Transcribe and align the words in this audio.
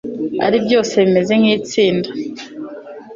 ari 0.45 0.57
byose 0.65 0.93
bimeze 1.03 1.33
nkitsinda 1.41 2.09